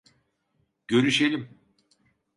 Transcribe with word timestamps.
Görüşelim. 0.87 1.49